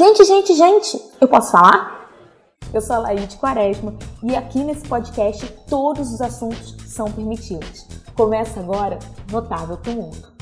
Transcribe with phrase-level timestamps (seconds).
[0.00, 2.10] Gente, gente, gente, eu posso falar?
[2.72, 7.86] Eu sou a Laide Quaresma e aqui nesse podcast todos os assuntos são permitidos.
[8.16, 8.98] Começa agora
[9.30, 10.32] Notável Tumulto.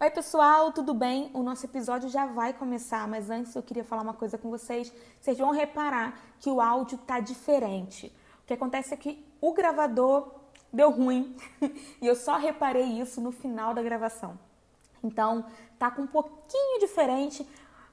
[0.00, 1.32] Oi, pessoal, tudo bem?
[1.34, 4.92] O nosso episódio já vai começar, mas antes eu queria falar uma coisa com vocês.
[5.20, 8.16] Vocês vão reparar que o áudio tá diferente.
[8.44, 10.30] O que acontece é que o gravador
[10.72, 11.34] deu ruim
[12.00, 14.38] e eu só reparei isso no final da gravação.
[15.02, 15.44] Então,
[15.76, 17.46] tá com um pouquinho diferente,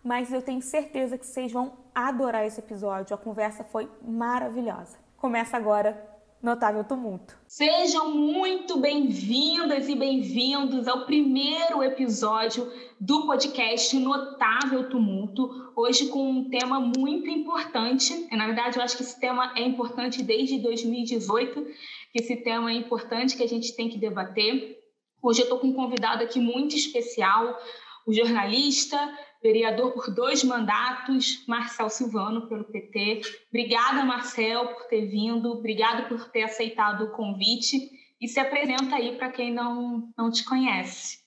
[0.04, 3.14] mas eu tenho certeza que vocês vão adorar esse episódio.
[3.14, 5.00] A conversa foi maravilhosa.
[5.16, 7.38] Começa agora Notável Tumulto.
[7.48, 15.72] Sejam muito bem-vindas e bem-vindos ao primeiro episódio do podcast Notável Tumulto.
[15.74, 18.28] Hoje com um tema muito importante.
[18.30, 21.66] Na verdade, eu acho que esse tema é importante desde 2018,
[22.12, 24.78] que esse tema é importante que a gente tem que debater.
[25.22, 27.58] Hoje eu estou com um convidado aqui muito especial,
[28.06, 28.98] o jornalista,
[29.44, 33.22] vereador por dois mandatos, Marcel Silvano, pelo PT.
[33.50, 39.18] Obrigada, Marcel, por ter vindo, obrigado por ter aceitado o convite e se apresenta aí
[39.18, 41.22] para quem não, não te conhece.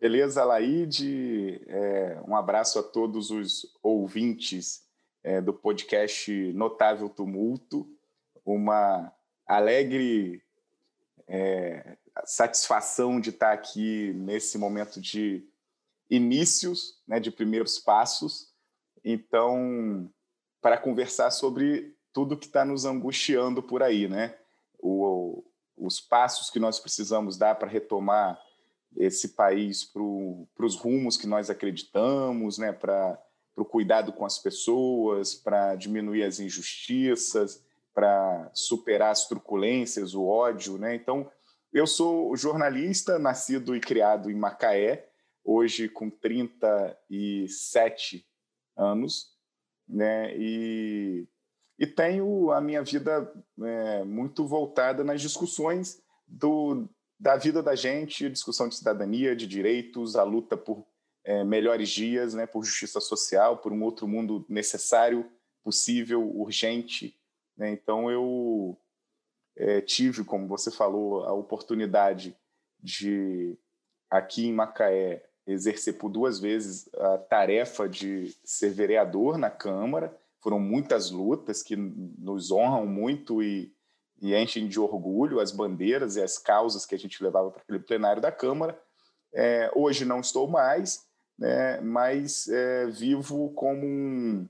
[0.00, 1.60] Beleza, Laide.
[1.66, 4.82] É, um abraço a todos os ouvintes
[5.22, 7.86] é, do podcast Notável Tumulto.
[8.44, 9.12] Uma
[9.46, 10.42] alegre
[11.28, 15.46] é, satisfação de estar aqui nesse momento de
[16.10, 18.52] inícios, né, de primeiros passos.
[19.04, 20.10] Então,
[20.60, 24.36] para conversar sobre tudo que está nos angustiando por aí, né?
[24.78, 25.44] O,
[25.76, 28.40] os passos que nós precisamos dar para retomar
[28.96, 30.02] esse país para
[30.64, 32.72] os rumos que nós acreditamos, né?
[32.72, 33.20] Para
[33.56, 40.78] o cuidado com as pessoas, para diminuir as injustiças, para superar as truculências, o ódio,
[40.78, 40.94] né?
[40.94, 41.30] Então,
[41.72, 45.08] eu sou jornalista, nascido e criado em Macaé,
[45.44, 48.26] hoje com 37
[48.76, 49.34] anos,
[49.86, 50.34] né?
[50.36, 51.28] E,
[51.78, 56.88] e tenho a minha vida é, muito voltada nas discussões do,
[57.20, 60.86] da vida da gente, discussão de cidadania, de direitos, a luta por
[61.22, 62.46] é, melhores dias, né?
[62.46, 65.30] Por justiça social, por um outro mundo necessário,
[65.62, 67.18] possível, urgente.
[67.56, 67.70] Né?
[67.70, 68.78] Então eu
[69.56, 72.36] é, tive, como você falou, a oportunidade
[72.80, 73.56] de
[74.10, 80.16] aqui em Macaé exercer por duas vezes a tarefa de ser vereador na Câmara.
[80.40, 83.72] Foram muitas lutas que nos honram muito e,
[84.20, 87.78] e enchem de orgulho as bandeiras e as causas que a gente levava para aquele
[87.78, 88.78] plenário da Câmara.
[89.32, 91.06] É, hoje não estou mais,
[91.38, 94.48] né, mas é, vivo como um.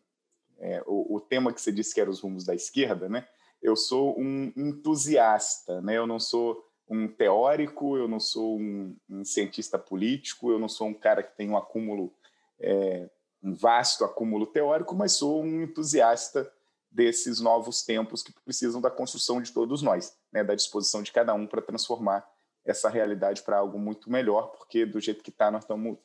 [0.58, 3.26] É, o, o, tema que você disse que era os rumos da esquerda, né?
[3.60, 5.96] Eu sou um entusiasta, né?
[5.96, 10.88] Eu não sou um teórico, eu não sou um, um, cientista político, eu não sou
[10.88, 12.12] um cara que tem um acúmulo,
[12.60, 13.08] é,
[13.42, 16.50] um vasto acúmulo teórico, mas sou um entusiasta
[16.90, 21.34] desses novos tempos que precisam da construção de todos nós, né, da disposição de cada
[21.34, 22.24] um para transformar
[22.64, 25.98] essa realidade para algo muito melhor, porque do jeito que está, nós estamos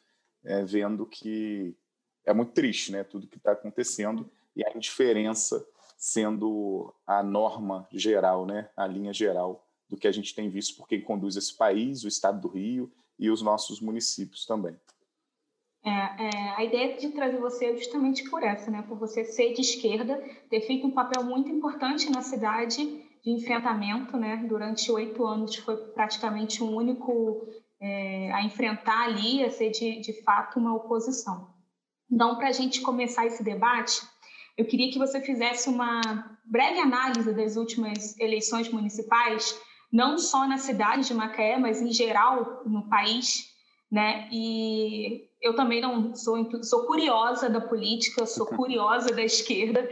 [0.43, 1.75] é, vendo que
[2.25, 5.65] é muito triste né, tudo que está acontecendo e a indiferença
[5.97, 10.87] sendo a norma geral, né, a linha geral do que a gente tem visto por
[10.87, 14.75] quem conduz esse país, o Estado do Rio e os nossos municípios também.
[15.83, 18.83] É, é, a ideia de trazer você é justamente por essa, né?
[18.87, 22.85] Por você ser de esquerda, ter feito um papel muito importante na cidade
[23.23, 24.45] de enfrentamento, né?
[24.47, 27.47] Durante oito anos foi praticamente o único
[27.81, 31.49] é, a enfrentar ali, a ser de, de fato uma oposição.
[32.11, 34.01] Então, para a gente começar esse debate,
[34.57, 36.01] eu queria que você fizesse uma
[36.43, 39.57] breve análise das últimas eleições municipais
[39.91, 43.45] não só na cidade de Macaé, mas em geral no país,
[43.91, 44.27] né?
[44.31, 49.89] E eu também não sou sou curiosa da política, sou curiosa da esquerda.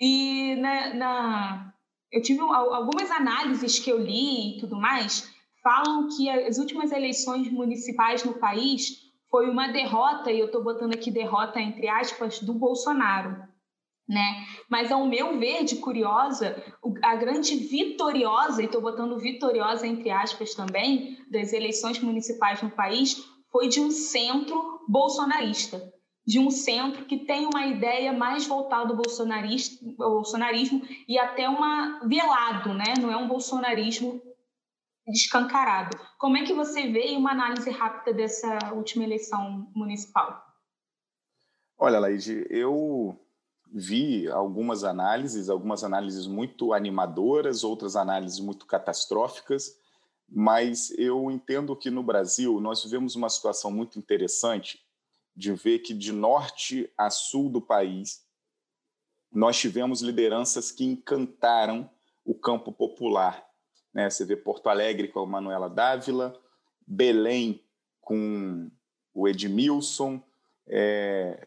[0.00, 1.74] E na, na
[2.10, 5.32] eu tive algumas análises que eu li e tudo mais
[5.62, 10.94] falam que as últimas eleições municipais no país foi uma derrota e eu estou botando
[10.94, 13.47] aqui derrota entre aspas do Bolsonaro
[14.08, 14.46] né?
[14.70, 16.62] Mas ao meu ver, de curiosa,
[17.02, 23.22] a grande vitoriosa, e estou botando vitoriosa entre aspas também, das eleições municipais no país,
[23.52, 25.92] foi de um centro bolsonarista,
[26.26, 32.72] de um centro que tem uma ideia mais voltada ao bolsonarismo e até uma velado,
[32.72, 32.94] né?
[33.00, 34.22] Não é um bolsonarismo
[35.06, 35.98] descancarado.
[36.18, 40.42] Como é que você vê uma análise rápida dessa última eleição municipal?
[41.78, 43.18] Olha, Laide, eu
[43.72, 49.76] vi algumas análises, algumas análises muito animadoras, outras análises muito catastróficas,
[50.28, 54.80] mas eu entendo que no Brasil nós vivemos uma situação muito interessante
[55.34, 58.26] de ver que de norte a sul do país
[59.30, 61.88] nós tivemos lideranças que encantaram
[62.24, 63.46] o campo popular.
[63.92, 64.08] Né?
[64.08, 66.38] Você vê Porto Alegre com a Manuela Dávila,
[66.86, 67.62] Belém
[68.00, 68.70] com
[69.14, 70.22] o Edmilson,
[70.66, 71.46] é,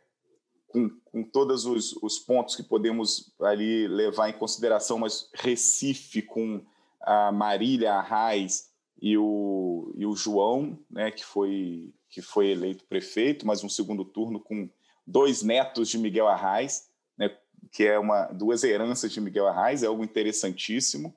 [0.67, 6.61] com, com todos os, os, pontos que podemos ali levar em consideração, mas Recife com
[7.01, 8.69] a Marília Arraes
[9.01, 14.05] e o, e o João, né, que, foi, que foi eleito prefeito, mas um segundo
[14.05, 14.69] turno com
[15.05, 17.35] dois netos de Miguel Arraes, né,
[17.71, 21.13] que é uma duas heranças de Miguel Arraes, é algo interessantíssimo.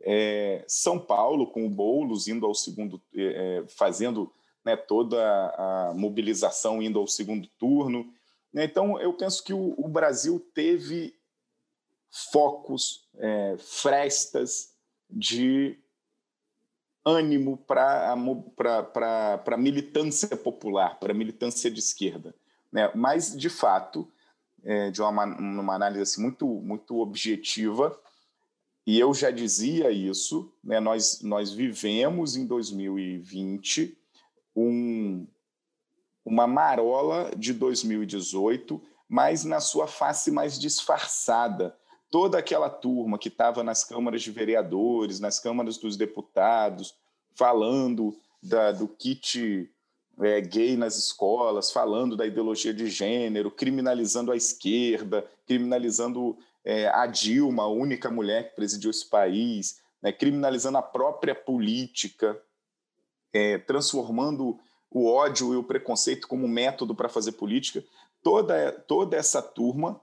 [0.00, 4.30] É, São Paulo, com o Boulos indo ao segundo, é, é fazendo
[4.64, 5.16] né, toda
[5.56, 8.12] a mobilização indo ao segundo turno.
[8.52, 8.64] Né?
[8.64, 11.14] Então, eu penso que o, Brasil teve
[12.10, 14.74] focos, é, frestas
[15.10, 15.78] de
[17.04, 22.34] ânimo para a militância popular, para a militância de esquerda.
[22.70, 22.90] Né?
[22.94, 24.08] Mas, de fato,
[24.62, 27.98] é, de uma, uma análise assim, muito, muito objetiva,
[28.86, 30.80] e eu já dizia isso, né?
[30.80, 33.96] nós, nós vivemos em 2020
[34.56, 35.26] um,
[36.24, 41.76] uma marola de 2018, mas na sua face mais disfarçada.
[42.10, 46.94] Toda aquela turma que estava nas câmaras de vereadores, nas câmaras dos deputados,
[47.34, 49.70] falando da, do kit
[50.20, 57.06] é, gay nas escolas, falando da ideologia de gênero, criminalizando a esquerda, criminalizando é, a
[57.06, 62.40] Dilma, a única mulher que presidiu esse país, né, criminalizando a própria política,
[63.32, 64.58] é, transformando
[64.92, 67.82] o ódio e o preconceito como método para fazer política.
[68.22, 70.00] Toda, toda essa turma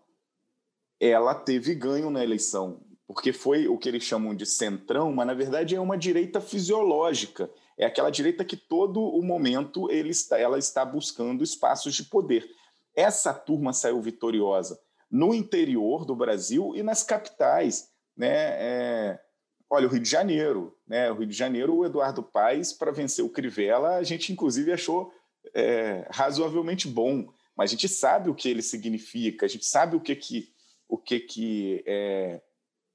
[0.99, 5.33] ela teve ganho na eleição, porque foi o que eles chamam de centrão, mas na
[5.33, 7.49] verdade é uma direita fisiológica.
[7.77, 12.49] É aquela direita que todo o momento ele está, ela está buscando espaços de poder.
[12.93, 14.77] Essa turma saiu vitoriosa
[15.09, 17.89] no interior do Brasil e nas capitais.
[18.17, 18.27] Né?
[18.29, 19.19] É,
[19.69, 21.11] Olha, o Rio de Janeiro, né?
[21.11, 25.13] O Rio de Janeiro, o Eduardo Paes, para vencer o Crivella, a gente inclusive achou
[25.53, 30.01] é, razoavelmente bom, mas a gente sabe o que ele significa, a gente sabe o
[30.01, 30.49] que que
[30.87, 32.41] o que que é,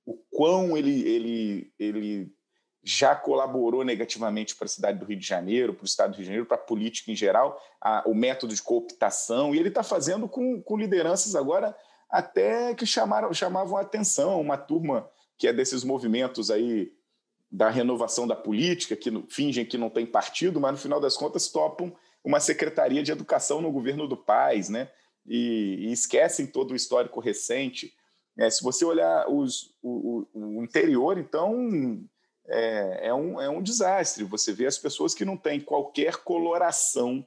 [0.05, 2.35] o quão ele ele ele
[2.83, 6.23] já colaborou negativamente para a cidade do Rio de Janeiro, para o estado do Rio
[6.23, 9.83] de Janeiro, para a política em geral, a, o método de cooptação, e ele está
[9.83, 11.75] fazendo com, com lideranças agora
[12.11, 16.93] até que chamaram, chamavam a atenção, uma turma que é desses movimentos aí
[17.51, 21.49] da renovação da política, que fingem que não tem partido, mas no final das contas
[21.49, 21.95] topam
[22.25, 24.91] uma secretaria de educação no governo do Paz, né?
[25.27, 27.95] E, e esquecem todo o histórico recente.
[28.37, 32.05] É, se você olhar os, o, o, interior, então
[32.47, 34.25] é, é, um, é um desastre.
[34.25, 37.25] Você vê as pessoas que não têm qualquer coloração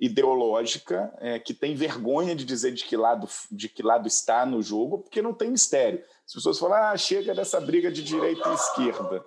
[0.00, 4.60] ideológica, é, que tem vergonha de dizer de que, lado, de que lado está no
[4.60, 6.02] jogo, porque não tem mistério.
[6.26, 9.24] As pessoas falam, ah, chega dessa briga de direita e esquerda.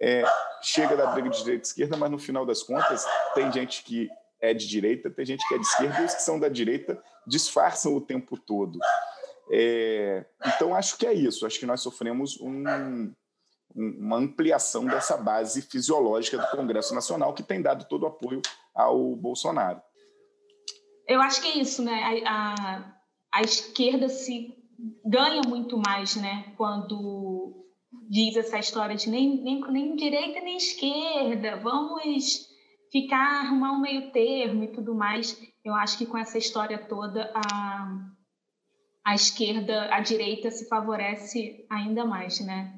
[0.00, 0.24] É,
[0.62, 3.04] chega da briga de direita e esquerda, mas no final das contas,
[3.34, 4.08] tem gente que
[4.40, 7.02] é de direita, tem gente que é de esquerda, e os que são da direita
[7.26, 8.78] disfarçam o tempo todo.
[9.52, 11.44] É, então, acho que é isso.
[11.44, 13.12] Acho que nós sofremos um,
[13.74, 18.40] uma ampliação dessa base fisiológica do Congresso Nacional, que tem dado todo o apoio
[18.74, 19.82] ao Bolsonaro.
[21.10, 22.22] Eu acho que é isso, né?
[22.24, 22.94] A, a,
[23.32, 24.54] a esquerda se
[25.04, 26.54] ganha muito mais, né?
[26.56, 27.66] Quando
[28.08, 32.48] diz essa história de nem, nem, nem direita nem esquerda, vamos
[32.92, 35.36] ficar, arrumar um meio termo e tudo mais.
[35.64, 38.06] Eu acho que com essa história toda, a,
[39.04, 42.72] a esquerda, a direita se favorece ainda mais, né?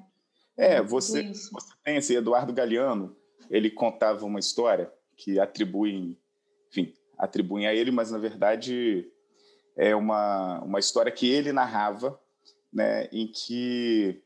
[0.57, 3.15] É, você, você tem esse Eduardo Galeano,
[3.51, 6.19] ele contava uma história que atribui,
[6.71, 9.09] enfim, atribuem a ele, mas na verdade
[9.77, 12.21] é uma, uma história que ele narrava,
[12.73, 14.21] né, em que,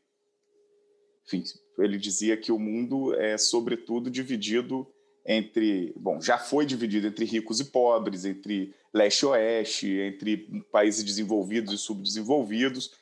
[1.23, 1.43] enfim,
[1.77, 4.87] ele dizia que o mundo é sobretudo dividido
[5.23, 10.37] entre, bom, já foi dividido entre ricos e pobres, entre leste e oeste, entre
[10.71, 12.95] países desenvolvidos e subdesenvolvidos,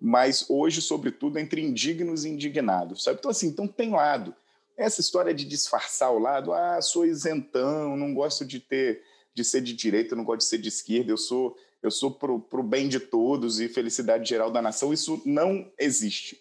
[0.00, 3.18] mas hoje, sobretudo, entre indignos e indignados, sabe?
[3.18, 4.34] Então, assim, então tem lado.
[4.74, 9.02] Essa história de disfarçar o lado, ah, sou isentão, não gosto de ter,
[9.34, 12.32] de ser de direita, não gosto de ser de esquerda, eu sou eu sou para
[12.32, 16.40] o bem de todos e felicidade geral da nação, isso não existe.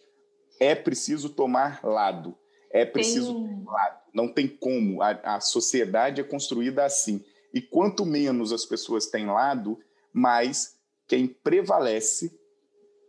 [0.58, 2.34] É preciso tomar lado.
[2.72, 3.58] É preciso tem...
[3.58, 4.02] tomar lado.
[4.14, 5.02] Não tem como.
[5.02, 7.22] A, a sociedade é construída assim.
[7.54, 9.78] E quanto menos as pessoas têm lado,
[10.14, 12.32] mais quem prevalece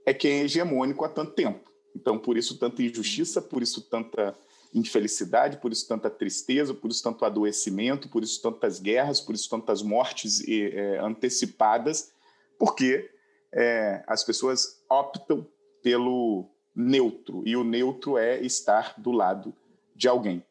[0.04, 1.70] é quem é hegemônico há tanto tempo.
[1.94, 4.36] Então, por isso, tanta injustiça, por isso, tanta
[4.74, 9.48] infelicidade, por isso tanta tristeza, por isso tanto adoecimento, por isso tantas guerras, por isso
[9.48, 12.12] tantas mortes é, antecipadas,
[12.58, 13.08] porque
[13.52, 15.46] é, as pessoas optam
[15.80, 19.54] pelo neutro, e o neutro é estar do lado
[19.94, 20.42] de alguém.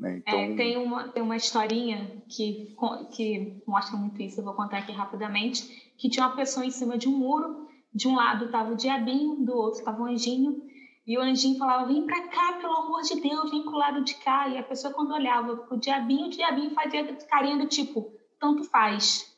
[0.00, 0.14] Né?
[0.14, 0.40] É, então...
[0.40, 2.74] É, tem, uma, tem uma historinha que,
[3.12, 6.96] que mostra muito isso, eu vou contar aqui rapidamente, que tinha uma pessoa em cima
[6.96, 10.62] de um muro, de um lado estava o diabinho, do outro estava o anjinho,
[11.06, 14.14] e o anjinho falava, vem para cá, pelo amor de Deus, vem pro lado de
[14.16, 14.48] cá.
[14.48, 19.32] E a pessoa, quando olhava pro diabinho, o diabinho fazia carinha do tipo, tanto faz.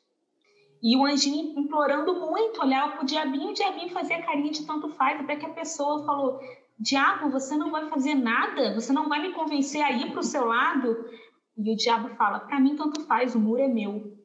[0.82, 5.20] E o anjinho implorando muito, olhava pro diabinho, o diabinho fazia carinha de tanto faz,
[5.20, 6.40] até que a pessoa falou,
[6.78, 8.74] diabo, você não vai fazer nada?
[8.74, 10.96] Você não vai me convencer a ir pro seu lado?
[11.54, 14.16] E o diabo fala, para mim tanto faz, o muro é meu.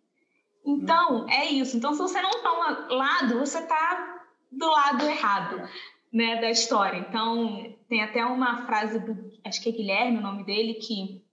[0.65, 1.75] Então, é isso.
[1.75, 5.67] Então, se você não toma lado, você está do lado errado
[6.13, 6.99] né, da história.
[6.99, 11.23] Então, tem até uma frase do, acho que é Guilherme o nome dele, que,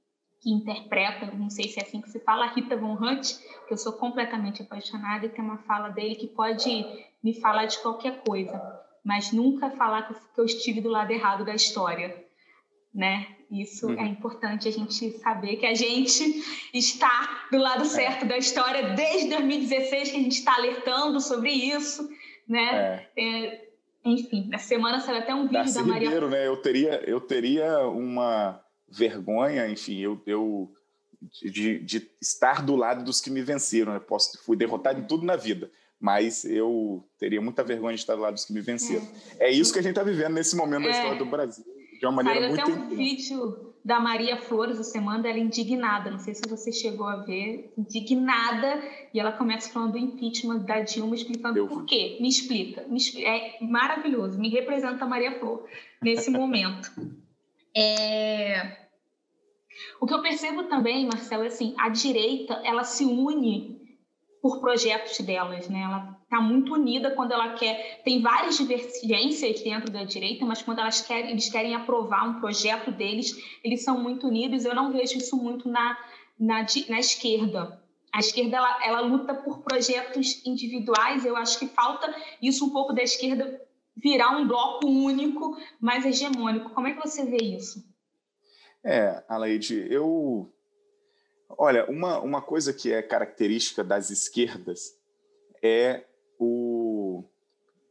[0.41, 3.35] que interpreta, não sei se é assim que se fala, Rita Von Hunt,
[3.69, 6.87] que eu sou completamente apaixonada, e tem uma fala dele que pode
[7.23, 8.59] me falar de qualquer coisa,
[9.05, 12.25] mas nunca falar que eu estive do lado errado da história,
[12.93, 13.27] né?
[13.51, 14.01] Isso uhum.
[14.01, 16.33] é importante a gente saber que a gente
[16.73, 17.87] está do lado é.
[17.87, 22.09] certo da história desde 2016 que a gente está alertando sobre isso,
[22.49, 23.09] né?
[23.17, 23.23] É.
[23.23, 23.70] É,
[24.05, 26.09] enfim, na semana saiu até um vídeo Darcy da Maria.
[26.09, 26.47] Ribeiro, né?
[26.47, 30.73] Eu teria, eu teria uma vergonha, enfim, eu, eu
[31.43, 33.95] de, de estar do lado dos que me venceram.
[33.95, 38.15] Eu posso, fui derrotado em tudo na vida, mas eu teria muita vergonha de estar
[38.15, 39.07] do lado dos que me venceram.
[39.39, 40.91] É, é isso que a gente está vivendo nesse momento é.
[40.91, 41.65] da história do Brasil,
[41.99, 42.73] de uma maneira Saiu muito.
[42.73, 46.11] Até um vídeo da Maria Flores você manda ela indignada.
[46.11, 48.83] Não sei se você chegou a ver, indignada,
[49.13, 51.67] e ela começa falando do impeachment da Dilma, explicando Eu...
[51.67, 52.19] por quê.
[52.21, 52.85] Me explica.
[52.89, 53.29] Me explica.
[53.29, 55.67] É maravilhoso, me representa a Maria Flor
[56.03, 56.91] nesse momento.
[57.77, 58.81] É...
[60.01, 63.80] O que eu percebo também, Marcelo, é assim, a direita ela se une
[64.43, 65.83] por projetos delas, né?
[65.83, 68.01] Ela está muito unida quando ela quer.
[68.05, 72.91] Tem várias divergências dentro da direita, mas quando elas querem, eles querem aprovar um projeto
[72.91, 74.65] deles, eles são muito unidos.
[74.65, 75.99] Eu não vejo isso muito na,
[76.39, 77.81] na, na esquerda.
[78.13, 81.25] A esquerda ela, ela luta por projetos individuais.
[81.25, 83.61] Eu acho que falta isso um pouco da esquerda
[83.97, 86.71] virar um bloco único, mais hegemônico.
[86.71, 87.85] Como é que você vê isso?
[88.83, 90.51] É, Aleide, eu.
[91.59, 94.97] Olha, uma, uma coisa que é característica das esquerdas
[95.63, 96.05] é
[96.39, 97.25] o,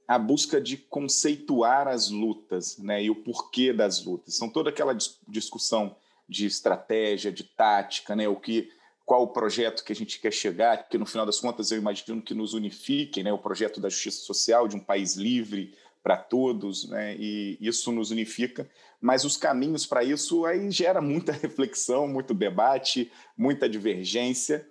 [0.08, 4.36] a busca de conceituar as lutas né, e o porquê das lutas.
[4.36, 4.96] Então, toda aquela
[5.28, 5.96] discussão
[6.28, 8.72] de estratégia, de tática, né, o que,
[9.06, 12.22] qual o projeto que a gente quer chegar, que no final das contas eu imagino
[12.22, 16.90] que nos unifique, né, o projeto da justiça social, de um país livre para todos,
[16.90, 18.70] né, e isso nos unifica.
[19.02, 24.68] Mas os caminhos para isso aí gera muita reflexão, muito debate, muita divergência.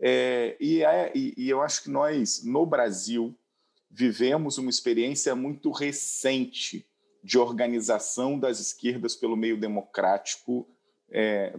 [0.00, 3.36] É, e, é, e, eu acho que nós, no Brasil,
[3.90, 6.86] vivemos uma experiência muito recente
[7.22, 10.68] de organização das esquerdas pelo meio democrático,
[11.10, 11.58] é,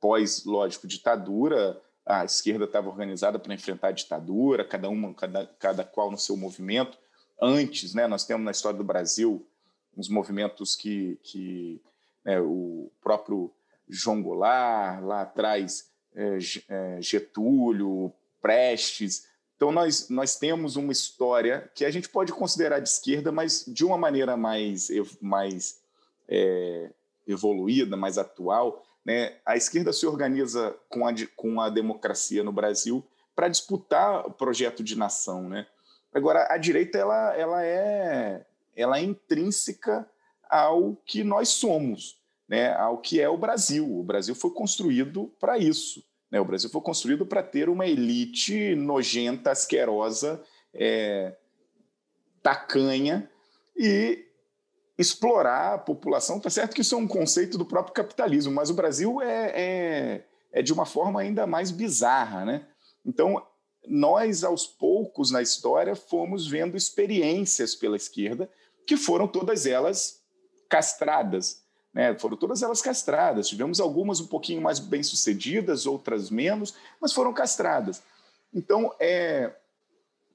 [0.00, 1.80] pós, lógico, ditadura.
[2.04, 6.36] A esquerda estava organizada para enfrentar a ditadura, cada uma, cada, cada qual no seu
[6.36, 6.98] movimento.
[7.40, 9.46] Antes, né, nós temos na história do Brasil
[9.96, 11.80] uns movimentos que, que
[12.24, 13.52] né, o próprio
[13.88, 16.38] João Goulart, lá atrás, é,
[16.68, 19.26] é, Getúlio, Prestes.
[19.56, 23.84] Então, nós, nós temos uma história que a gente pode considerar de esquerda, mas de
[23.84, 24.88] uma maneira mais,
[25.20, 25.80] mais
[26.28, 26.90] é,
[27.26, 28.84] evoluída, mais atual.
[29.04, 29.36] Né?
[29.44, 34.82] A esquerda se organiza com a, com a democracia no Brasil para disputar o projeto
[34.82, 35.48] de nação.
[35.48, 35.66] Né?
[36.16, 40.08] Agora, a direita ela, ela, é, ela é intrínseca
[40.48, 43.98] ao que nós somos né, ao que é o Brasil.
[43.98, 46.04] O Brasil foi construído para isso.
[46.30, 46.40] Né?
[46.40, 50.42] O Brasil foi construído para ter uma elite nojenta, asquerosa,
[50.72, 51.36] é,
[52.42, 53.28] tacanha
[53.76, 54.24] e
[54.98, 56.40] explorar a população.
[56.40, 60.24] Tá certo que isso é um conceito do próprio capitalismo, mas o Brasil é, é,
[60.52, 62.44] é de uma forma ainda mais bizarra.
[62.44, 62.66] Né?
[63.04, 63.44] Então,
[63.88, 68.50] nós, aos poucos na história, fomos vendo experiências pela esquerda
[68.86, 70.20] que foram todas elas
[70.68, 71.66] castradas
[71.96, 72.14] né?
[72.18, 73.48] Foram todas elas castradas.
[73.48, 78.02] Tivemos algumas um pouquinho mais bem-sucedidas, outras menos, mas foram castradas.
[78.52, 79.56] Então, é,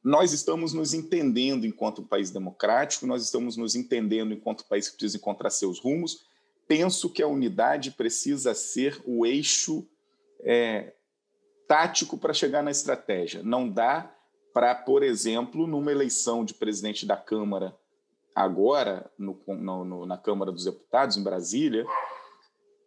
[0.03, 5.17] nós estamos nos entendendo enquanto país democrático, nós estamos nos entendendo enquanto país que precisa
[5.17, 6.23] encontrar seus rumos.
[6.67, 9.85] Penso que a unidade precisa ser o eixo
[10.39, 10.93] é,
[11.71, 13.41] tático para chegar na estratégia.
[13.41, 14.13] Não dá
[14.53, 17.73] para, por exemplo, numa eleição de presidente da Câmara
[18.35, 21.85] agora no, no, na Câmara dos Deputados, em Brasília,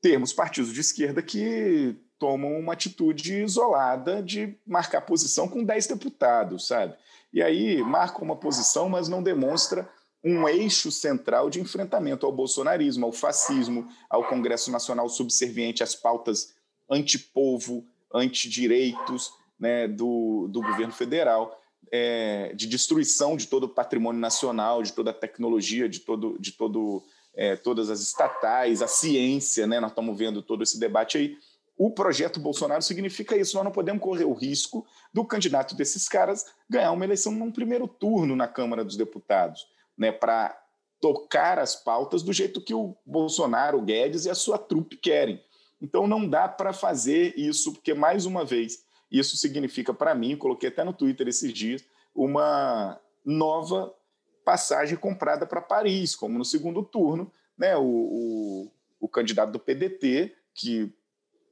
[0.03, 6.67] termos partidos de esquerda que tomam uma atitude isolada de marcar posição com 10 deputados,
[6.67, 6.95] sabe?
[7.33, 9.89] E aí marca uma posição, mas não demonstra
[10.23, 16.53] um eixo central de enfrentamento ao bolsonarismo, ao fascismo, ao Congresso Nacional subserviente às pautas
[16.91, 24.83] antipovo, antidireitos né, do, do governo federal, é, de destruição de todo o patrimônio nacional,
[24.83, 27.03] de toda a tecnologia, de, todo, de todo,
[27.35, 31.37] é, todas as estatais, a ciência, né, nós estamos vendo todo esse debate aí.
[31.77, 33.57] O projeto Bolsonaro significa isso.
[33.57, 37.89] Nós não podemos correr o risco do candidato desses caras ganhar uma eleição num primeiro
[37.89, 39.67] turno na Câmara dos Deputados,
[39.99, 40.57] né, para
[41.01, 45.43] tocar as pautas do jeito que o Bolsonaro, o Guedes e a sua trupe querem.
[45.81, 50.69] Então não dá para fazer isso, porque, mais uma vez, isso significa para mim, coloquei
[50.69, 53.95] até no Twitter esses dias, uma nova
[54.45, 60.35] passagem comprada para Paris, como no segundo turno, né, o, o, o candidato do PDT,
[60.55, 60.93] que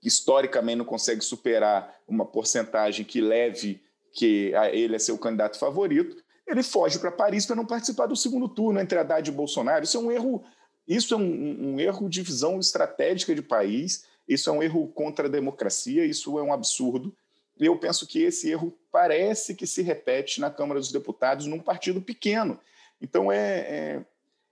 [0.02, 3.80] historicamente não consegue superar uma porcentagem que leve
[4.12, 8.48] que ele é seu candidato favorito, ele foge para Paris para não participar do segundo
[8.48, 9.84] turno entre Haddad e Bolsonaro.
[9.84, 10.44] Isso é um erro,
[10.86, 15.26] isso é um, um, erro de visão estratégica de país, isso é um erro contra
[15.26, 17.14] a democracia, isso é um absurdo.
[17.58, 21.60] E eu penso que esse erro parece que se repete na Câmara dos Deputados num
[21.60, 22.58] partido pequeno.
[23.00, 24.04] Então é, é,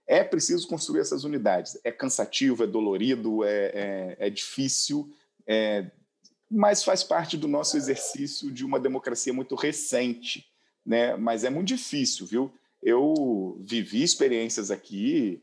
[0.07, 1.79] é preciso construir essas unidades.
[1.83, 5.11] É cansativo, é dolorido, é, é, é difícil,
[5.47, 5.89] é,
[6.49, 10.45] mas faz parte do nosso exercício de uma democracia muito recente,
[10.85, 11.15] né?
[11.15, 12.53] Mas é muito difícil, viu?
[12.83, 15.41] Eu vivi experiências aqui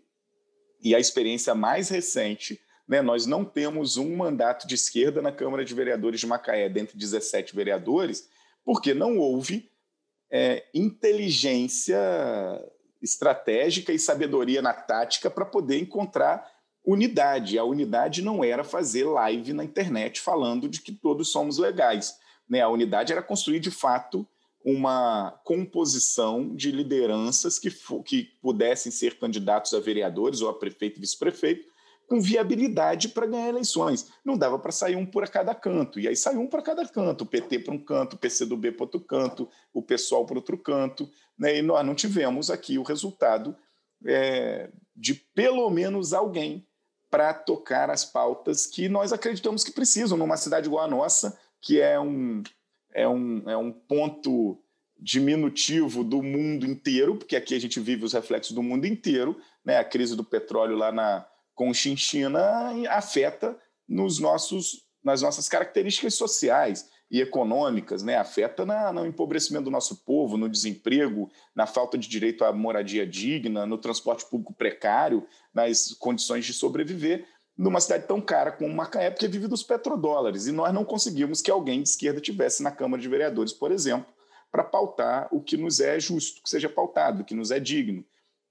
[0.82, 3.02] e a experiência mais recente, né?
[3.02, 7.54] Nós não temos um mandato de esquerda na Câmara de Vereadores de Macaé, dentre 17
[7.54, 8.28] vereadores,
[8.64, 9.70] porque não houve
[10.30, 11.98] é, inteligência
[13.02, 16.50] estratégica e sabedoria na tática para poder encontrar
[16.84, 17.58] unidade.
[17.58, 22.16] A unidade não era fazer live na internet falando de que todos somos legais.
[22.48, 22.62] Né?
[22.62, 24.26] A unidade era construir, de fato,
[24.64, 27.70] uma composição de lideranças que,
[28.04, 31.77] que pudessem ser candidatos a vereadores ou a prefeito e vice-prefeito
[32.08, 34.10] com viabilidade para ganhar eleições.
[34.24, 36.00] Não dava para sair um por cada canto.
[36.00, 38.84] E aí saiu um para cada canto, o PT para um canto, o PCdoB para
[38.84, 41.08] outro canto, o pessoal para outro canto.
[41.38, 41.58] Né?
[41.58, 43.54] E nós não tivemos aqui o resultado
[44.06, 46.66] é, de pelo menos alguém
[47.10, 51.80] para tocar as pautas que nós acreditamos que precisam numa cidade igual a nossa, que
[51.80, 52.42] é um,
[52.92, 54.58] é um, é um ponto
[54.98, 59.78] diminutivo do mundo inteiro, porque aqui a gente vive os reflexos do mundo inteiro, né?
[59.78, 61.26] A crise do petróleo lá na
[61.58, 62.40] Conchinchina
[62.88, 68.16] afeta nos nossos, nas nossas características sociais e econômicas, né?
[68.16, 73.04] afeta na, no empobrecimento do nosso povo, no desemprego, na falta de direito à moradia
[73.04, 79.10] digna, no transporte público precário, nas condições de sobreviver numa cidade tão cara como Macaé,
[79.10, 80.46] porque vive dos petrodólares.
[80.46, 84.06] E nós não conseguimos que alguém de esquerda tivesse na Câmara de Vereadores, por exemplo,
[84.52, 88.04] para pautar o que nos é justo que seja pautado, o que nos é digno,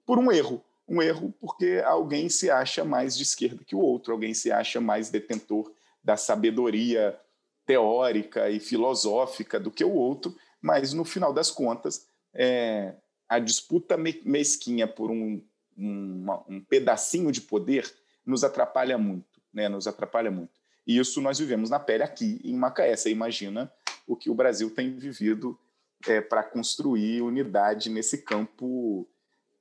[0.04, 0.62] por um erro.
[0.88, 4.80] Um erro porque alguém se acha mais de esquerda que o outro, alguém se acha
[4.80, 5.70] mais detentor
[6.02, 7.18] da sabedoria
[7.66, 12.94] teórica e filosófica do que o outro, mas no final das contas, é,
[13.28, 15.42] a disputa mesquinha por um,
[15.76, 17.92] um, um pedacinho de poder
[18.24, 19.68] nos atrapalha muito, né?
[19.68, 20.58] Nos atrapalha muito.
[20.86, 22.96] E isso nós vivemos na pele aqui em Macaé.
[22.96, 23.70] Você imagina
[24.06, 25.58] o que o Brasil tem vivido
[26.06, 29.06] é, para construir unidade nesse campo,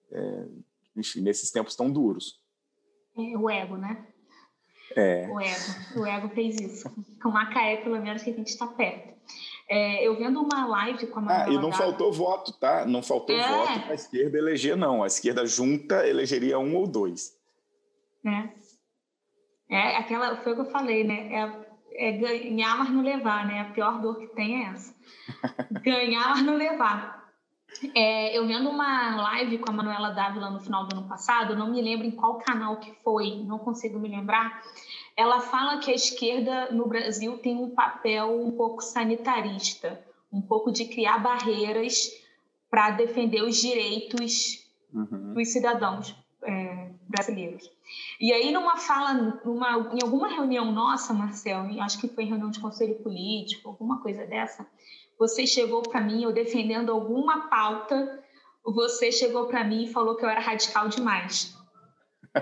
[0.10, 0.46] é,
[1.22, 2.42] nesses tempos tão duros.
[3.16, 4.06] O ego, né?
[4.96, 5.28] É.
[5.28, 6.90] O ego, o ego fez isso.
[7.22, 9.16] Com Macaé, pelo menos, que a gente está perto.
[9.70, 12.86] É, eu vendo uma live com a Manuela Ah, e não faltou voto, tá?
[12.86, 13.48] Não faltou é.
[13.48, 15.04] voto para a esquerda eleger, não.
[15.04, 17.38] A esquerda junta elegeria um ou dois.
[18.26, 18.50] É.
[19.70, 21.34] É aquela, foi o que eu falei, né?
[21.34, 23.62] É, é ganhar, mas não levar, né?
[23.62, 24.96] A pior dor que tem é essa.
[25.84, 27.27] ganhar, mas não levar.
[27.94, 31.72] É, eu vendo uma live com a Manuela Dávila no final do ano passado, não
[31.72, 34.62] me lembro em qual canal que foi, não consigo me lembrar.
[35.16, 40.72] Ela fala que a esquerda no Brasil tem um papel um pouco sanitarista, um pouco
[40.72, 42.12] de criar barreiras
[42.70, 45.34] para defender os direitos uhum.
[45.34, 47.72] dos cidadãos é, brasileiros.
[48.20, 49.13] E aí, numa fala,
[49.46, 54.02] numa, em alguma reunião nossa, Marcel, acho que foi em reunião de conselho político, alguma
[54.02, 54.68] coisa dessa,
[55.17, 58.23] você chegou para mim, eu defendendo alguma pauta,
[58.63, 61.56] você chegou para mim e falou que eu era radical demais.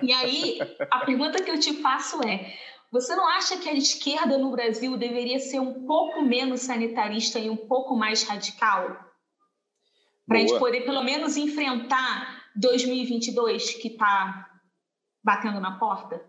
[0.01, 0.59] E aí,
[0.91, 2.53] a pergunta que eu te faço é:
[2.91, 7.49] você não acha que a esquerda no Brasil deveria ser um pouco menos sanitarista e
[7.49, 8.97] um pouco mais radical?
[10.27, 14.49] Para a gente poder, pelo menos, enfrentar 2022 que está
[15.23, 16.23] batendo na porta?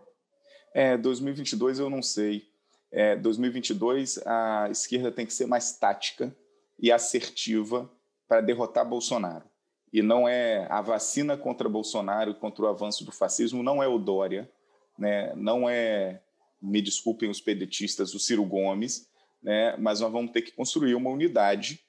[0.73, 2.47] É, 2022 eu não sei.
[2.91, 6.35] É, 2022 a esquerda tem que ser mais tática
[6.79, 7.89] e assertiva
[8.27, 9.43] para derrotar Bolsonaro.
[9.91, 13.97] E não é a vacina contra Bolsonaro contra o avanço do fascismo, não é o
[13.97, 14.49] Dória,
[14.97, 15.33] né?
[15.35, 16.21] não é,
[16.61, 19.09] me desculpem os pedetistas, o Ciro Gomes,
[19.41, 19.75] né?
[19.77, 21.79] mas nós vamos ter que construir uma unidade,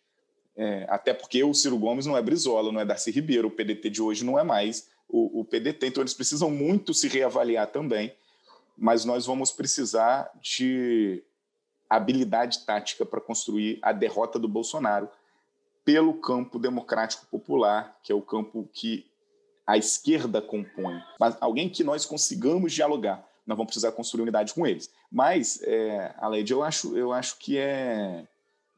[0.56, 3.90] é, até porque o Ciro Gomes não é Brizola, não é Darcy Ribeiro, o PDT
[3.90, 8.12] de hoje não é mais o, o PDT, então eles precisam muito se reavaliar também,
[8.78, 11.22] mas nós vamos precisar de
[11.90, 15.08] habilidade tática para construir a derrota do Bolsonaro
[15.84, 19.06] pelo campo democrático popular, que é o campo que
[19.66, 21.02] a esquerda compõe.
[21.18, 24.90] Mas alguém que nós consigamos dialogar, nós vamos precisar construir unidade com eles.
[25.10, 28.26] Mas, é, Aleide, eu acho, eu acho que é,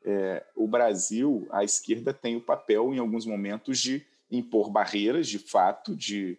[0.04, 5.38] é, o Brasil, a esquerda tem o papel, em alguns momentos, de impor barreiras, de
[5.38, 6.38] fato, de,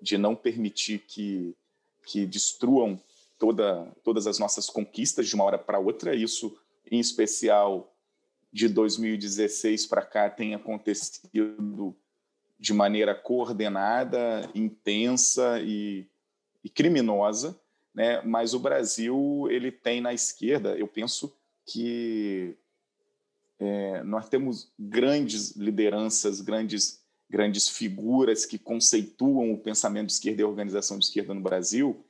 [0.00, 1.56] de não permitir que,
[2.06, 3.00] que destruam
[3.38, 6.14] toda, todas as nossas conquistas de uma hora para outra.
[6.14, 6.56] Isso,
[6.90, 7.92] em especial,
[8.52, 11.94] de 2016 para cá, tem acontecido
[12.58, 16.06] de maneira coordenada, intensa e,
[16.62, 17.58] e criminosa,
[17.94, 18.22] né?
[18.22, 21.34] Mas o Brasil ele tem na esquerda, eu penso
[21.66, 22.56] que
[23.58, 27.03] é, nós temos grandes lideranças, grandes
[27.34, 32.04] grandes figuras que conceituam o pensamento de esquerda e a organização de esquerda no Brasil,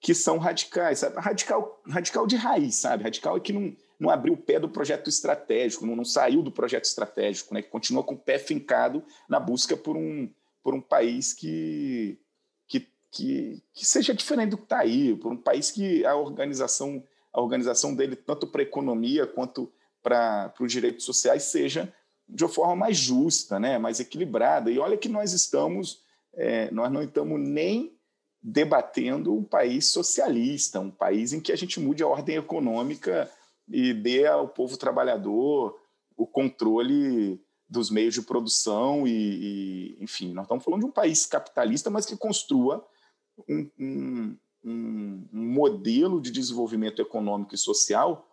[0.00, 1.16] que são radicais, sabe?
[1.20, 3.04] radical radical de raiz, sabe?
[3.04, 6.50] Radical é que não não abriu o pé do projeto estratégico, não, não saiu do
[6.50, 7.60] projeto estratégico, né?
[7.60, 12.18] que continua com o pé fincado na busca por um, por um país que,
[12.66, 17.04] que, que, que seja diferente do que está aí, por um país que a organização,
[17.30, 19.70] a organização dele, tanto para a economia quanto
[20.02, 21.92] para os direitos sociais, seja
[22.32, 23.78] de uma forma mais justa, né?
[23.78, 24.70] mais equilibrada.
[24.70, 26.02] E olha que nós estamos,
[26.34, 27.92] é, nós não estamos nem
[28.42, 33.30] debatendo um país socialista, um país em que a gente mude a ordem econômica
[33.68, 35.78] e dê ao povo trabalhador
[36.16, 41.24] o controle dos meios de produção e, e, enfim, nós estamos falando de um país
[41.24, 42.84] capitalista, mas que construa
[43.48, 48.28] um, um, um, modelo de desenvolvimento econômico e social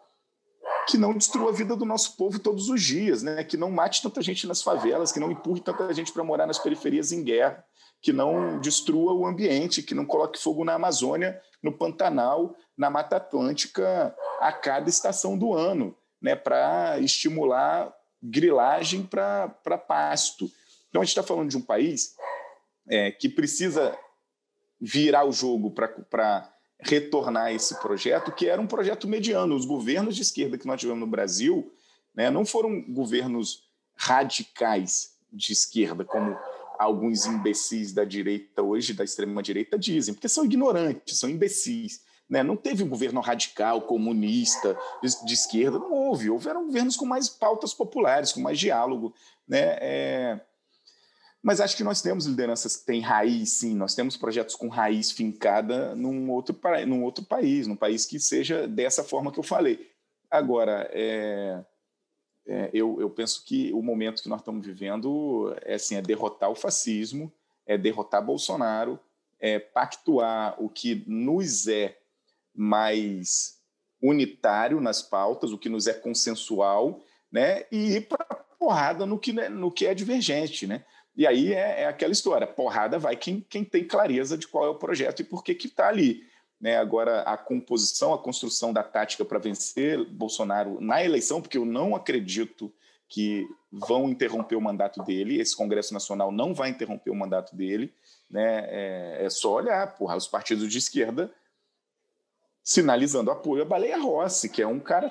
[0.88, 3.44] que não destrua a vida do nosso povo todos os dias, né?
[3.44, 6.58] que não mate tanta gente nas favelas, que não empurre tanta gente para morar nas
[6.58, 7.64] periferias em guerra,
[8.02, 13.18] que não destrua o ambiente, que não coloque fogo na Amazônia, no Pantanal, na Mata
[13.18, 20.50] Atlântica a cada estação do ano, né, para estimular grilagem para pasto.
[20.90, 22.16] Então, a gente está falando de um país
[22.88, 23.98] é, que precisa
[24.80, 29.56] virar o jogo para retornar esse projeto, que era um projeto mediano.
[29.56, 31.72] Os governos de esquerda que nós tivemos no Brasil
[32.16, 36.38] né, não foram governos radicais de esquerda, como
[36.78, 42.02] alguns imbecis da direita hoje, da extrema-direita, dizem, porque são ignorantes, são imbecis.
[42.30, 42.44] Né?
[42.44, 46.30] Não teve um governo radical, comunista, de, esquerda, não houve.
[46.30, 49.14] Houveram governos com mais pautas populares, com mais diálogo.
[49.48, 49.78] Né?
[49.80, 50.42] É...
[51.48, 53.74] Mas acho que nós temos lideranças que têm raiz, sim.
[53.74, 56.54] Nós temos projetos com raiz fincada num outro,
[56.86, 59.90] num outro país, num país que seja dessa forma que eu falei.
[60.30, 61.64] Agora, é...
[62.46, 66.50] É, eu, eu penso que o momento que nós estamos vivendo é, assim, é derrotar
[66.50, 67.32] o fascismo,
[67.66, 69.00] é derrotar Bolsonaro,
[69.40, 71.98] é pactuar o que nos é
[72.54, 73.58] mais
[74.02, 77.64] unitário nas pautas, o que nos é consensual, né?
[77.72, 78.26] E ir para
[78.60, 80.84] porrada no que, né, no que é divergente, né?
[81.18, 84.70] E aí é, é, aquela história, porrada vai quem, quem tem clareza de qual é
[84.70, 86.24] o projeto e por que está ali.
[86.62, 86.78] Né?
[86.78, 91.96] Agora, a composição, a construção da tática para vencer Bolsonaro na eleição, porque eu não
[91.96, 92.72] acredito
[93.10, 97.92] que vão interromper o mandato dele, esse Congresso Nacional não vai interromper o mandato dele,
[98.30, 98.66] né?
[98.70, 101.34] é, é só olhar, porra, os partidos de esquerda
[102.68, 105.10] sinalizando apoio a Baleia Rossi, que é um cara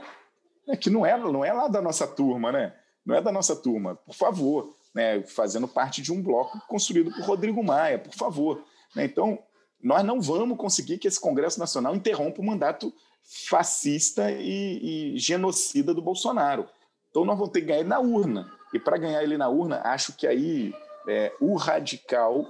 [0.68, 2.74] né, que não é, não é lá da nossa turma, né?
[3.02, 5.22] Não é da nossa turma, por favor, né?
[5.24, 8.64] Fazendo parte de um bloco construído por Rodrigo Maia, por favor.
[8.94, 9.04] Né?
[9.04, 9.38] Então,
[9.78, 12.90] nós não vamos conseguir que esse Congresso Nacional interrompa o mandato
[13.22, 16.66] fascista e, e genocida do Bolsonaro.
[17.10, 18.50] Então, nós vamos ter que ganhar ele na urna.
[18.72, 20.74] E para ganhar ele na urna, acho que aí
[21.06, 22.46] é, o radical,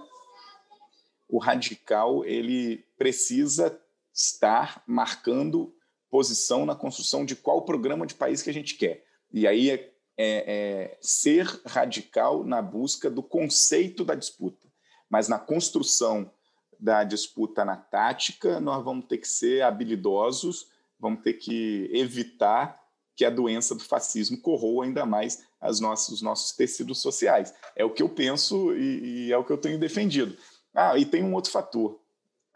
[1.28, 3.76] o radical, ele precisa
[4.14, 5.74] estar marcando
[6.08, 9.04] posição na construção de qual programa de país que a gente quer.
[9.32, 14.66] E aí é, é, é ser radical na busca do conceito da disputa,
[15.08, 16.30] mas na construção
[16.78, 22.82] da disputa na tática, nós vamos ter que ser habilidosos, vamos ter que evitar
[23.14, 27.54] que a doença do fascismo corroa ainda mais as nossas, os nossos tecidos sociais.
[27.74, 30.36] É o que eu penso e, e é o que eu tenho defendido.
[30.74, 31.98] Ah, e tem um outro fator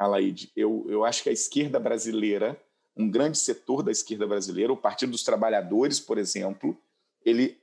[0.00, 2.58] Alaide, eu, eu acho que a esquerda brasileira,
[2.96, 6.74] um grande setor da esquerda brasileira, o Partido dos Trabalhadores, por exemplo,
[7.24, 7.60] ele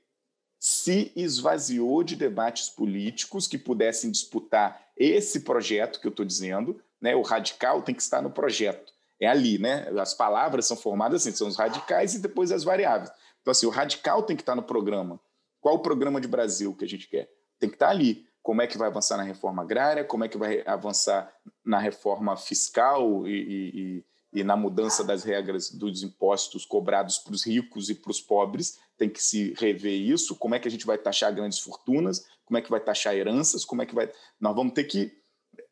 [0.59, 6.81] se esvaziou de debates políticos que pudessem disputar esse projeto que eu estou dizendo.
[6.99, 7.15] Né?
[7.15, 8.93] O radical tem que estar no projeto.
[9.19, 9.87] É ali, né?
[9.99, 13.11] As palavras são formadas assim, são os radicais e depois as variáveis.
[13.41, 15.19] Então, assim, o radical tem que estar no programa.
[15.59, 17.29] Qual o programa de Brasil que a gente quer?
[17.59, 18.27] Tem que estar ali.
[18.43, 20.03] Como é que vai avançar na reforma agrária?
[20.03, 21.33] Como é que vai avançar
[21.65, 27.45] na reforma fiscal e, e, e na mudança das regras dos impostos cobrados para os
[27.45, 28.77] ricos e para os pobres?
[28.97, 30.35] Tem que se rever isso.
[30.35, 32.25] Como é que a gente vai taxar grandes fortunas?
[32.45, 33.65] Como é que vai taxar heranças?
[33.65, 34.11] Como é que vai.
[34.39, 35.11] Nós vamos ter que.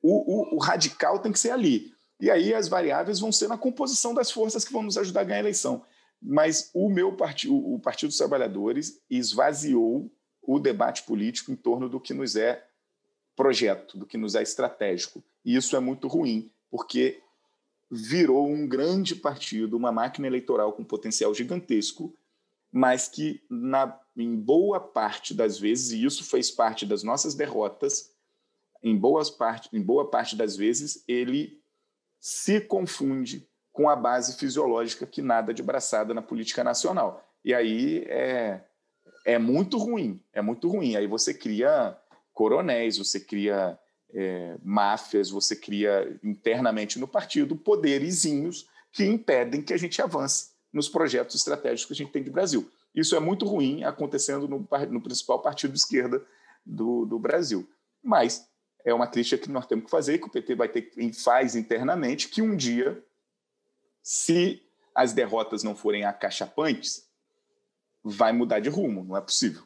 [0.01, 1.93] O, o, o radical tem que ser ali.
[2.19, 5.23] E aí as variáveis vão ser na composição das forças que vão nos ajudar a
[5.23, 5.83] ganhar a eleição.
[6.21, 11.99] Mas o meu partido, o Partido dos Trabalhadores, esvaziou o debate político em torno do
[11.99, 12.65] que nos é
[13.35, 15.23] projeto, do que nos é estratégico.
[15.43, 17.21] E isso é muito ruim, porque
[17.89, 22.15] virou um grande partido, uma máquina eleitoral com potencial gigantesco,
[22.71, 28.11] mas que, na, em boa parte das vezes, e isso fez parte das nossas derrotas,
[28.83, 31.61] em, boas parte, em boa parte das vezes, ele
[32.19, 37.23] se confunde com a base fisiológica que nada de braçada na política nacional.
[37.43, 38.61] E aí é,
[39.25, 40.95] é muito ruim, é muito ruim.
[40.95, 41.97] Aí você cria
[42.33, 43.77] coronéis, você cria
[44.15, 50.87] é, máfias, você cria internamente no partido poderizinhos que impedem que a gente avance nos
[50.87, 52.71] projetos estratégicos que a gente tem de Brasil.
[52.95, 56.25] Isso é muito ruim acontecendo no, no principal partido de esquerda
[56.65, 57.69] do, do Brasil.
[58.01, 58.47] Mas
[58.85, 62.29] é uma crítica que nós temos que fazer, que o PT vai ter faz internamente,
[62.29, 63.03] que um dia,
[64.01, 67.05] se as derrotas não forem acachapantes,
[68.01, 69.63] vai mudar de rumo, não é possível.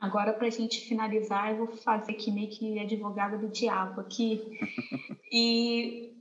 [0.00, 4.58] Agora, para a gente finalizar, eu vou fazer aqui meio que advogada do diabo aqui.
[5.30, 6.14] e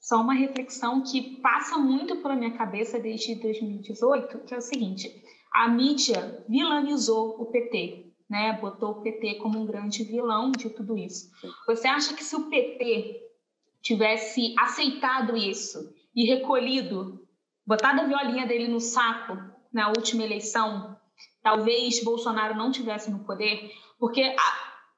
[0.00, 5.10] só uma reflexão que passa muito pela minha cabeça desde 2018, que é o seguinte:
[5.52, 10.96] a mídia vilanizou o PT né, botou o PT como um grande vilão de tudo
[10.96, 11.30] isso.
[11.66, 13.20] Você acha que se o PT
[13.82, 17.26] tivesse aceitado isso e recolhido,
[17.66, 19.38] botado a violinha dele no saco
[19.72, 20.96] na última eleição,
[21.42, 23.70] talvez Bolsonaro não tivesse no poder?
[23.98, 24.22] Porque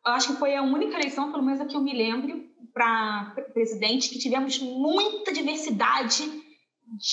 [0.04, 3.34] a, acho que foi a única eleição, pelo menos a que eu me lembro, para
[3.52, 6.24] presidente, que tivemos muita diversidade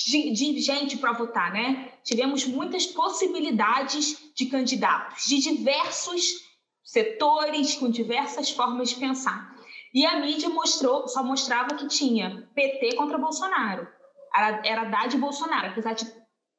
[0.06, 1.92] de, de gente para votar, né?
[2.04, 6.44] Tivemos muitas possibilidades de candidatos de diversos
[6.84, 9.54] setores, com diversas formas de pensar.
[9.92, 13.88] E a mídia mostrou, só mostrava que tinha PT contra Bolsonaro.
[14.34, 16.04] Era, era Haddad e Bolsonaro, apesar de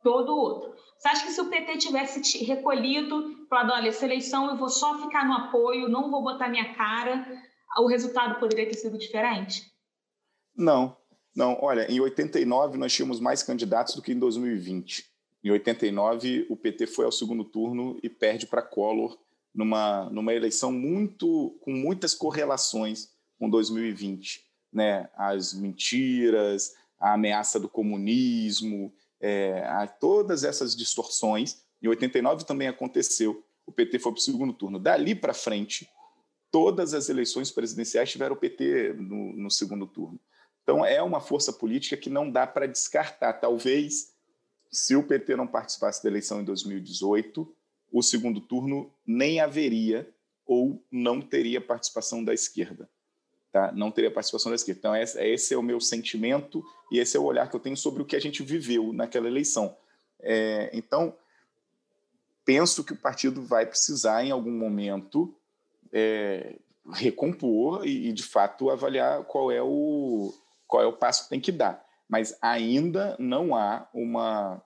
[0.01, 0.73] todo o outro.
[0.97, 5.01] Você acha que se o PT tivesse recolhido, falado, olha, essa eleição eu vou só
[5.03, 7.25] ficar no apoio, não vou botar minha cara,
[7.77, 9.71] o resultado poderia ter sido diferente?
[10.55, 10.95] Não,
[11.35, 15.05] não, olha, em 89 nós tínhamos mais candidatos do que em 2020.
[15.43, 19.17] Em 89 o PT foi ao segundo turno e perde para Collor
[19.53, 25.09] numa, numa eleição muito com muitas correlações com 2020, né?
[25.15, 31.63] As mentiras, a ameaça do comunismo, é, a, todas essas distorções.
[31.81, 33.43] Em 89 também aconteceu.
[33.65, 34.79] O PT foi para o segundo turno.
[34.79, 35.89] Dali para frente,
[36.51, 40.19] todas as eleições presidenciais tiveram o PT no, no segundo turno.
[40.63, 43.33] Então, é uma força política que não dá para descartar.
[43.33, 44.13] Talvez,
[44.71, 47.55] se o PT não participasse da eleição em 2018,
[47.91, 50.11] o segundo turno nem haveria
[50.45, 52.89] ou não teria participação da esquerda.
[53.55, 53.71] Tá?
[53.71, 54.79] Não teria participação da esquerda.
[54.79, 58.01] Então, esse é o meu sentimento e esse é o olhar que eu tenho sobre
[58.01, 59.77] o que a gente viveu naquela eleição.
[60.19, 61.15] É, então,
[62.43, 65.33] penso que o partido vai precisar, em algum momento,
[65.93, 66.57] é,
[66.91, 70.33] recompor e, e, de fato, avaliar qual é o,
[70.67, 71.81] qual é o passo que tem que dar.
[72.09, 74.61] Mas ainda não há uma,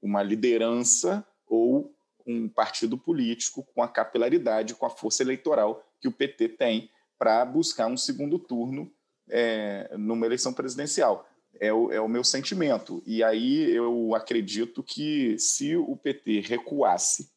[0.00, 1.92] uma liderança ou
[2.24, 6.88] um partido político com a capilaridade, com a força eleitoral que o PT tem
[7.18, 8.90] para buscar um segundo turno
[9.28, 11.28] é, numa eleição presidencial.
[11.58, 13.02] É o, é o meu sentimento.
[13.06, 17.30] E aí eu acredito que se o PT recuasse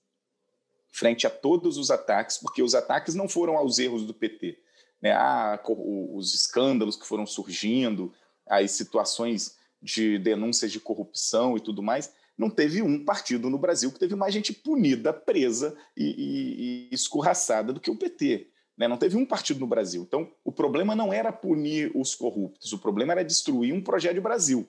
[0.92, 4.60] frente a todos os ataques, porque os ataques não foram aos erros do PT,
[5.02, 8.14] né, ah, os escândalos que foram surgindo,
[8.46, 13.92] as situações de denúncias de corrupção e tudo mais, não teve um partido no Brasil
[13.92, 18.49] que teve mais gente punida, presa e, e, e escorraçada do que o PT.
[18.80, 18.88] Né?
[18.88, 20.04] Não teve um partido no Brasil.
[20.08, 24.22] Então, o problema não era punir os corruptos, o problema era destruir um projeto de
[24.22, 24.66] Brasil.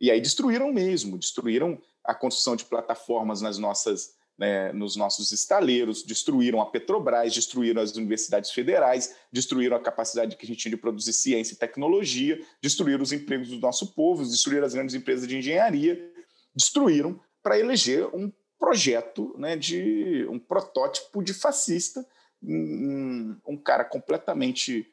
[0.00, 6.02] E aí destruíram mesmo, destruíram a construção de plataformas nas nossas né, nos nossos estaleiros,
[6.02, 10.80] destruíram a Petrobras, destruíram as universidades federais, destruíram a capacidade que a gente tinha de
[10.80, 15.36] produzir ciência e tecnologia, destruíram os empregos do nosso povo, destruíram as grandes empresas de
[15.36, 16.10] engenharia,
[16.54, 22.02] destruíram para eleger um projeto né, de um protótipo de fascista,
[22.42, 24.90] um, um cara completamente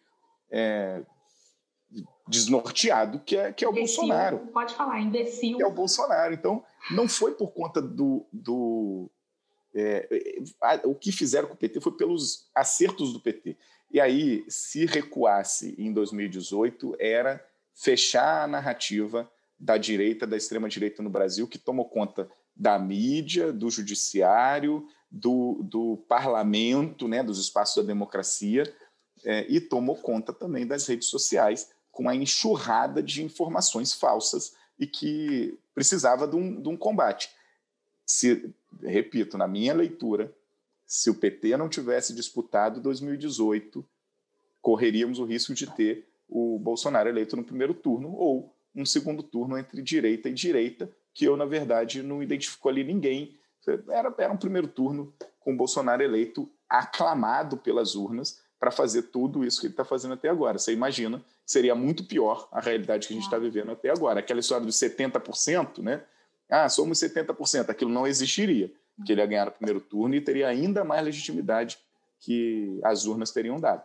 [0.51, 1.01] é,
[2.27, 4.39] desnorteado, que é, que é o imbecil, Bolsonaro.
[4.53, 5.57] Pode falar, imbecil.
[5.57, 6.33] Que é o Bolsonaro.
[6.33, 8.25] Então, não foi por conta do.
[8.31, 9.09] do
[9.73, 10.07] é,
[10.83, 13.57] o que fizeram com o PT foi pelos acertos do PT.
[13.91, 21.09] E aí, se recuasse em 2018, era fechar a narrativa da direita, da extrema-direita no
[21.09, 27.87] Brasil, que tomou conta da mídia, do judiciário, do, do parlamento, né, dos espaços da
[27.87, 28.63] democracia,
[29.23, 34.85] é, e tomou conta também das redes sociais, com a enxurrada de informações falsas e
[34.85, 37.29] que precisava de um, de um combate.
[38.05, 40.33] Se, repito, na minha leitura,
[40.85, 43.85] se o PT não tivesse disputado 2018,
[44.61, 49.57] correríamos o risco de ter o Bolsonaro eleito no primeiro turno ou um segundo turno
[49.57, 53.35] entre direita e direita, que eu, na verdade, não identifico ali ninguém.
[53.89, 59.43] Era, era um primeiro turno com o Bolsonaro eleito, aclamado pelas urnas, para fazer tudo
[59.43, 60.59] isso que ele está fazendo até agora.
[60.59, 64.19] Você imagina, seria muito pior a realidade que a gente está vivendo até agora.
[64.19, 66.03] Aquela história dos 70%, né?
[66.47, 70.47] Ah, somos 70%, aquilo não existiria, porque ele ia ganhar no primeiro turno e teria
[70.47, 71.79] ainda mais legitimidade
[72.19, 73.83] que as urnas teriam dado.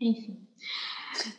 [0.00, 0.46] Enfim.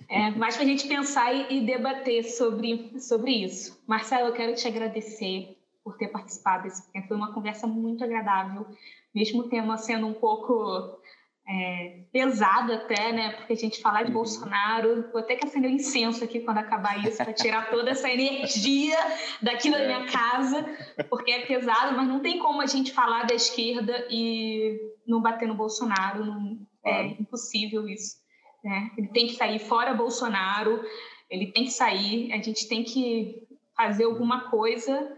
[0.09, 3.81] É, mais para a gente pensar e, e, debater sobre, sobre isso.
[3.87, 8.67] Marcelo, eu quero te agradecer por ter participado desse porque foi uma conversa muito agradável,
[9.13, 10.99] mesmo o tema sendo um pouco
[11.47, 13.31] é, pesado até, né?
[13.33, 14.15] Porque a gente falar de uhum.
[14.15, 18.09] Bolsonaro, vou até que acender um incenso aqui quando acabar isso, para tirar toda essa
[18.09, 18.97] energia
[19.41, 19.87] daqui da é.
[19.87, 20.65] minha casa,
[21.09, 25.47] porque é pesado, mas não tem como a gente falar da esquerda e não bater
[25.47, 28.20] no Bolsonaro, não, é impossível isso.
[28.63, 28.91] Né?
[28.97, 30.83] Ele tem que sair fora Bolsonaro,
[31.29, 35.17] ele tem que sair, a gente tem que fazer alguma coisa.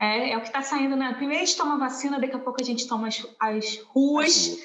[0.00, 1.14] É, é o que está saindo, né?
[1.14, 4.58] Primeiro a gente toma vacina, daqui a pouco a gente toma as, as ruas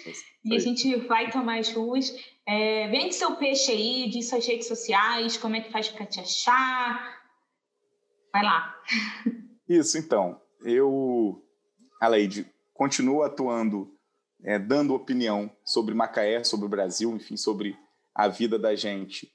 [0.43, 2.13] e a gente vai tomar as ruas.
[2.45, 6.19] É, vende seu peixe aí, diz suas redes sociais, como é que faz para te
[6.19, 7.19] achar.
[8.31, 8.75] Vai lá.
[9.67, 10.39] Isso, então.
[10.61, 11.41] Eu,
[11.99, 13.91] Aleide, continuo atuando,
[14.43, 17.77] é, dando opinião sobre Macaé, sobre o Brasil, enfim, sobre
[18.13, 19.33] a vida da gente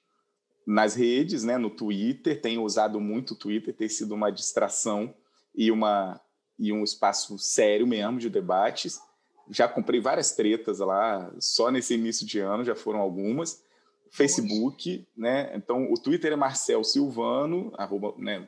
[0.68, 5.14] nas redes, né, no Twitter, tenho usado muito o Twitter, tem sido uma distração
[5.54, 6.20] e, uma,
[6.58, 9.00] e um espaço sério mesmo de debates.
[9.48, 13.64] Já comprei várias tretas lá, só nesse início de ano, já foram algumas.
[14.10, 15.50] Facebook, né?
[15.54, 18.46] Então, o Twitter é Marcel Silvano, arroba, né,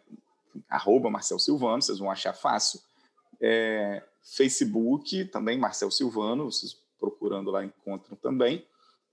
[0.69, 2.81] arroba Marcel Silvano, vocês vão achar fácil.
[3.41, 8.67] É, Facebook, também Marcel Silvano, vocês procurando lá encontram também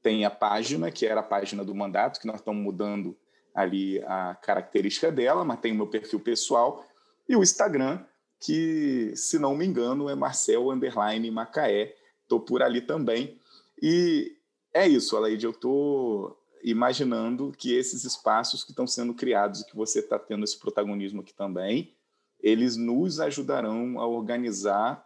[0.07, 3.13] tem a página, que era a página do mandato, que nós estamos mudando
[3.53, 6.85] ali a característica dela, mas tem o meu perfil pessoal,
[7.27, 7.99] e o Instagram,
[8.39, 11.93] que, se não me engano, é Marcel Underline Macaé.
[12.23, 13.37] Estou por ali também.
[13.81, 14.33] E
[14.73, 19.75] é isso, Aleide, eu estou imaginando que esses espaços que estão sendo criados e que
[19.75, 21.93] você está tendo esse protagonismo aqui também,
[22.39, 25.05] eles nos ajudarão a organizar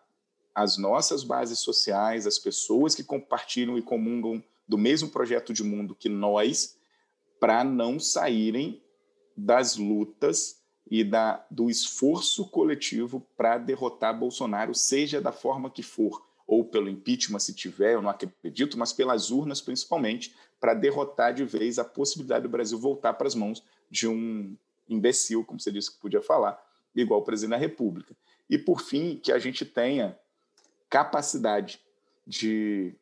[0.53, 5.95] as nossas bases sociais, as pessoas que compartilham e comungam do mesmo projeto de mundo
[5.95, 6.77] que nós,
[7.39, 8.81] para não saírem
[9.35, 16.25] das lutas e da, do esforço coletivo para derrotar Bolsonaro, seja da forma que for,
[16.45, 21.45] ou pelo impeachment, se tiver, eu não acredito, mas pelas urnas principalmente, para derrotar de
[21.45, 24.55] vez a possibilidade do Brasil voltar para as mãos de um
[24.87, 26.61] imbecil, como você disse que podia falar,
[26.95, 28.15] igual o presidente da República.
[28.49, 30.17] E, por fim, que a gente tenha
[30.89, 31.79] capacidade
[32.27, 32.93] de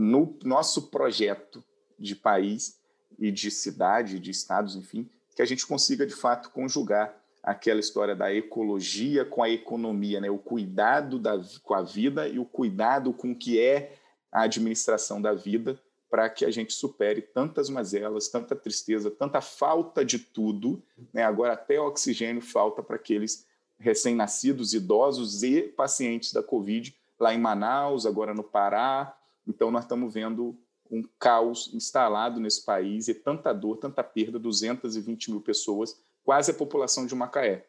[0.00, 1.62] no nosso projeto
[1.98, 2.80] de país
[3.18, 8.16] e de cidade, de estados, enfim, que a gente consiga de fato conjugar aquela história
[8.16, 10.30] da ecologia com a economia, né?
[10.30, 13.94] o cuidado da, com a vida e o cuidado com o que é
[14.32, 20.04] a administração da vida, para que a gente supere tantas mazelas, tanta tristeza, tanta falta
[20.04, 20.82] de tudo.
[21.12, 21.22] Né?
[21.22, 23.46] Agora, até oxigênio falta para aqueles
[23.78, 29.16] recém-nascidos, idosos e pacientes da Covid, lá em Manaus, agora no Pará,
[29.50, 30.56] então, nós estamos vendo
[30.90, 36.54] um caos instalado nesse país e tanta dor, tanta perda, 220 mil pessoas, quase a
[36.54, 37.66] população de Macaé.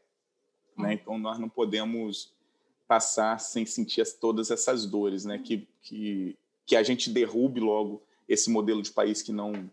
[0.78, 0.90] Né?
[0.90, 0.92] Hum.
[0.92, 2.34] Então, nós não podemos
[2.88, 5.40] passar sem sentir todas essas dores, né?
[5.40, 9.70] que, que, que a gente derrube logo esse modelo de país que não,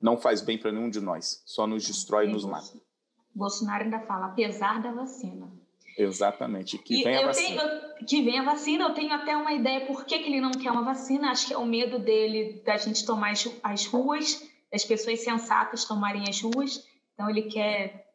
[0.00, 2.78] não faz bem para nenhum de nós, só nos destrói e nos mata.
[3.34, 5.50] Bolsonaro ainda fala, apesar da vacina.
[5.96, 7.62] Exatamente, que e vem a vacina.
[7.62, 10.52] Tenho, que vem a vacina, eu tenho até uma ideia por que, que ele não
[10.52, 14.42] quer uma vacina, acho que é o medo dele da gente tomar as, as ruas,
[14.70, 18.06] das pessoas sensatas tomarem as ruas, então ele quer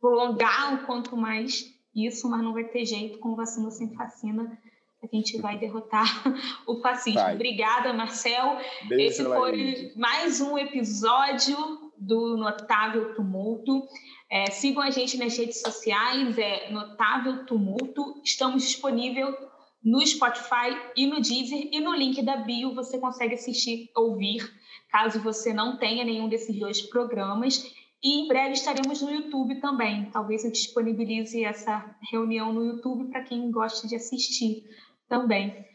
[0.00, 4.58] prolongar o quanto mais isso, mas não vai ter jeito com vacina ou sem vacina.
[5.02, 6.04] A gente vai derrotar
[6.66, 7.20] o fascismo.
[7.20, 7.34] Vai.
[7.34, 8.58] Obrigada, Marcel.
[8.86, 11.56] Beijo, Esse foi mais um episódio
[11.96, 13.86] do Notável Tumulto.
[14.30, 18.20] É, sigam a gente nas redes sociais, é Notável Tumulto.
[18.24, 19.34] Estamos disponíveis
[19.82, 21.68] no Spotify e no Deezer.
[21.72, 24.48] E no link da bio você consegue assistir, ouvir,
[24.90, 27.74] caso você não tenha nenhum desses dois programas.
[28.02, 30.08] E em breve estaremos no YouTube também.
[30.10, 34.64] Talvez eu disponibilize essa reunião no YouTube para quem gosta de assistir
[35.08, 35.66] também.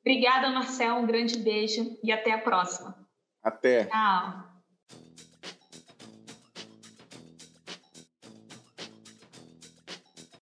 [0.00, 0.96] Obrigada, Marcel.
[0.96, 2.94] Um grande beijo e até a próxima.
[3.42, 3.86] Até.
[3.86, 4.51] Tchau.